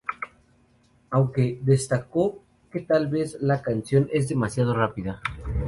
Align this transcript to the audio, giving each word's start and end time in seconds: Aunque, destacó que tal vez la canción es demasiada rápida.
Aunque, 1.11 1.59
destacó 1.61 2.41
que 2.71 2.79
tal 2.79 3.05
vez 3.07 3.39
la 3.39 3.61
canción 3.61 4.09
es 4.11 4.29
demasiada 4.29 4.73
rápida. 4.73 5.21